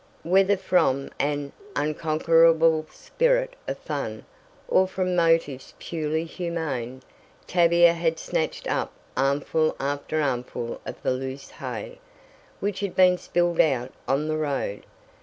Whether 0.23 0.57
from 0.57 1.11
an 1.19 1.51
unconquerable 1.75 2.87
spirit 2.91 3.55
of 3.67 3.77
fun, 3.77 4.25
or 4.67 4.87
from 4.87 5.15
motives 5.15 5.75
purely 5.77 6.23
humane, 6.23 7.03
Tavia 7.45 7.93
had 7.93 8.17
snatched 8.17 8.67
up 8.67 8.91
armful 9.15 9.75
after 9.79 10.19
armful 10.19 10.81
of 10.87 10.99
the 11.03 11.11
loose 11.11 11.51
hay, 11.51 11.99
which 12.59 12.79
had 12.79 12.95
been 12.95 13.19
spilled 13.19 13.59
out 13.61 13.93
on 14.07 14.27
the 14.27 14.37
road. 14.37 14.87